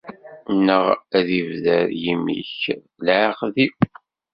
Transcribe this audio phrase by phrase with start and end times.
[0.65, 0.85] Neɣ
[1.17, 2.61] ad d-ibder yimi-k
[3.05, 3.73] leɛqed-iw?